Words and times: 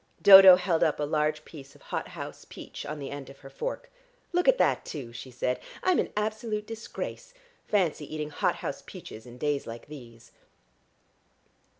Dodo 0.19 0.55
held 0.55 0.83
up 0.83 0.99
a 0.99 1.03
large 1.03 1.45
piece 1.45 1.75
of 1.75 1.83
hot 1.93 2.07
house 2.17 2.43
peach 2.49 2.87
on 2.87 2.97
the 2.97 3.11
end 3.11 3.29
of 3.29 3.41
her 3.41 3.51
fork. 3.51 3.91
"Look 4.33 4.47
at 4.47 4.57
that, 4.57 4.83
too," 4.83 5.13
she 5.13 5.29
said. 5.29 5.59
"I'm 5.83 5.99
an 5.99 6.11
absolute 6.17 6.65
disgrace. 6.65 7.35
Fancy 7.67 8.11
eating 8.11 8.31
hot 8.31 8.55
house 8.65 8.81
peaches 8.83 9.27
in 9.27 9.37
days 9.37 9.67
like 9.67 9.89
these!" 9.89 10.31